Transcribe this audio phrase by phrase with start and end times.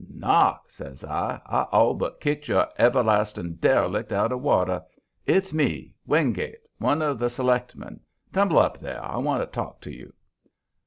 [0.11, 1.39] "Knock!" says I.
[1.45, 4.81] "I all but kicked your everlasting derelict out of water.
[5.27, 7.99] It's me, Wingate one of the selectmen.
[8.33, 9.05] Tumble up, there!
[9.05, 10.11] I want to talk to you."